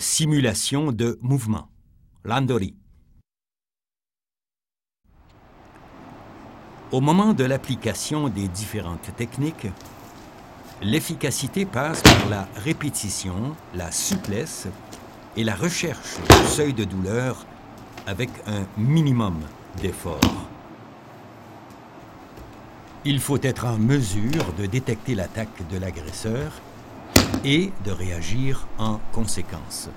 [0.00, 1.68] Simulation de mouvement.
[2.24, 2.76] Landori.
[6.92, 9.66] Au moment de l'application des différentes techniques,
[10.82, 14.68] l'efficacité passe par la répétition, la souplesse
[15.36, 17.44] et la recherche du seuil de douleur
[18.06, 19.36] avec un minimum
[19.82, 20.20] d'effort.
[23.04, 26.52] Il faut être en mesure de détecter l'attaque de l'agresseur
[27.44, 29.90] et de réagir en conséquence.